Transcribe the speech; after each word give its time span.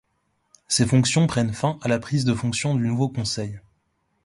Ses 0.67 0.87
fonctions 0.87 1.27
prennent 1.27 1.53
fin 1.53 1.77
à 1.83 1.87
la 1.87 1.99
prise 1.99 2.25
de 2.25 2.33
fonction 2.33 2.73
du 2.73 2.87
nouveau 2.87 3.07
Conseil. 3.07 3.61